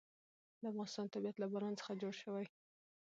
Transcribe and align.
د 0.61 0.63
افغانستان 0.71 1.05
طبیعت 1.13 1.35
له 1.39 1.47
باران 1.51 1.73
څخه 1.79 1.99
جوړ 2.01 2.13
شوی 2.21 2.43
دی. 2.49 2.55